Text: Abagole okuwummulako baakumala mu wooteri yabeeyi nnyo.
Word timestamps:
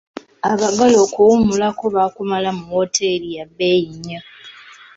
Abagole 0.51 0.95
okuwummulako 1.05 1.83
baakumala 1.95 2.49
mu 2.57 2.65
wooteri 2.73 3.27
yabeeyi 3.37 3.87
nnyo. 3.95 4.21